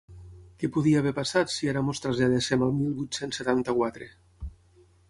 Què 0.61 0.69
podia 0.77 1.01
haver 1.03 1.11
passat 1.19 1.53
si 1.57 1.69
ara 1.73 1.85
ens 1.89 2.01
traslladéssim 2.07 2.67
al 2.69 2.75
mil 2.81 2.97
vuit-cents 3.03 3.43
setanta-quatre? 3.43 4.11